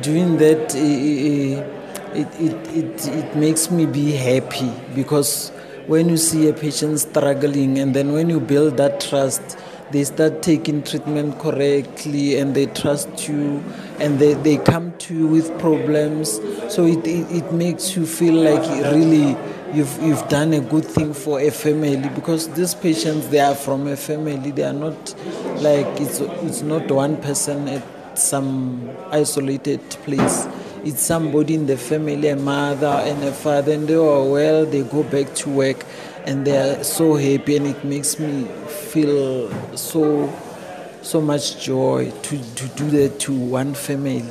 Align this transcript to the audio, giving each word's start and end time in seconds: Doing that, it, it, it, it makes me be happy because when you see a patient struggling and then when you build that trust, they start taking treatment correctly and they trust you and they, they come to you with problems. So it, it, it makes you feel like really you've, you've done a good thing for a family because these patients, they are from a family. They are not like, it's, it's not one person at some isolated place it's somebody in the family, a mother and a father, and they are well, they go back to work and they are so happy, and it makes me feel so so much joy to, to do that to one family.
Doing 0.00 0.36
that, 0.38 0.74
it, 0.74 2.28
it, 2.40 2.54
it, 2.76 3.06
it 3.08 3.36
makes 3.36 3.70
me 3.70 3.86
be 3.86 4.12
happy 4.12 4.72
because 4.94 5.50
when 5.86 6.08
you 6.08 6.16
see 6.16 6.48
a 6.48 6.52
patient 6.52 7.00
struggling 7.00 7.78
and 7.78 7.94
then 7.94 8.12
when 8.12 8.28
you 8.30 8.40
build 8.40 8.76
that 8.76 9.00
trust, 9.00 9.58
they 9.92 10.04
start 10.04 10.42
taking 10.42 10.82
treatment 10.82 11.38
correctly 11.38 12.38
and 12.38 12.54
they 12.54 12.66
trust 12.66 13.28
you 13.28 13.62
and 13.98 14.18
they, 14.18 14.34
they 14.34 14.56
come 14.56 14.96
to 14.98 15.14
you 15.14 15.26
with 15.26 15.58
problems. 15.58 16.40
So 16.68 16.86
it, 16.86 17.06
it, 17.06 17.30
it 17.30 17.52
makes 17.52 17.94
you 17.94 18.06
feel 18.06 18.34
like 18.34 18.62
really 18.92 19.36
you've, 19.74 20.02
you've 20.02 20.26
done 20.28 20.54
a 20.54 20.60
good 20.60 20.84
thing 20.84 21.12
for 21.12 21.40
a 21.40 21.50
family 21.50 22.08
because 22.14 22.48
these 22.54 22.74
patients, 22.74 23.28
they 23.28 23.40
are 23.40 23.54
from 23.54 23.86
a 23.86 23.96
family. 23.96 24.50
They 24.50 24.64
are 24.64 24.72
not 24.72 25.14
like, 25.60 25.86
it's, 26.00 26.20
it's 26.20 26.62
not 26.62 26.90
one 26.90 27.18
person 27.18 27.68
at 27.68 27.82
some 28.14 28.90
isolated 29.10 29.80
place 30.04 30.46
it's 30.84 31.00
somebody 31.00 31.54
in 31.54 31.66
the 31.66 31.76
family, 31.76 32.26
a 32.26 32.34
mother 32.34 32.88
and 32.88 33.22
a 33.22 33.32
father, 33.32 33.72
and 33.72 33.86
they 33.86 33.94
are 33.94 34.24
well, 34.24 34.66
they 34.66 34.82
go 34.82 35.04
back 35.04 35.32
to 35.36 35.48
work 35.48 35.86
and 36.26 36.44
they 36.44 36.56
are 36.56 36.82
so 36.82 37.14
happy, 37.14 37.56
and 37.56 37.68
it 37.68 37.84
makes 37.84 38.18
me 38.18 38.44
feel 38.66 39.48
so 39.76 40.32
so 41.02 41.20
much 41.20 41.60
joy 41.64 42.12
to, 42.22 42.54
to 42.54 42.66
do 42.76 42.90
that 42.90 43.18
to 43.20 43.32
one 43.32 43.74
family. 43.74 44.24